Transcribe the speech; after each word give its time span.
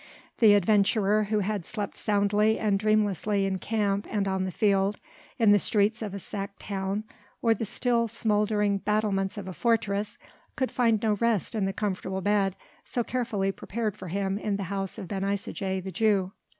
The 0.39 0.55
adventurer, 0.55 1.25
who 1.25 1.41
had 1.41 1.63
slept 1.63 1.95
soundly 1.95 2.57
and 2.57 2.79
dreamlessly 2.79 3.45
in 3.45 3.59
camp 3.59 4.07
and 4.09 4.27
on 4.27 4.45
the 4.45 4.51
field, 4.51 4.99
in 5.37 5.51
the 5.51 5.59
streets 5.59 6.01
of 6.01 6.15
a 6.15 6.17
sacked 6.17 6.59
town 6.61 7.03
or 7.43 7.53
the 7.53 7.65
still 7.65 8.07
smouldering 8.07 8.79
battlements 8.79 9.37
of 9.37 9.47
a 9.47 9.53
fortress, 9.53 10.17
could 10.55 10.71
find 10.71 11.03
no 11.03 11.13
rest 11.17 11.53
in 11.53 11.65
the 11.65 11.71
comfortable 11.71 12.21
bed 12.21 12.55
so 12.83 13.03
carefully 13.03 13.51
prepared 13.51 13.95
for 13.95 14.07
him 14.07 14.39
in 14.39 14.55
the 14.55 14.63
house 14.73 14.97
of 14.97 15.07
Ben 15.07 15.21
Isaje 15.21 15.83
the 15.83 15.91
Jew. 15.91 16.31